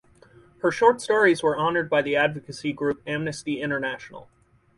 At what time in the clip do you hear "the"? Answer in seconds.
2.01-2.15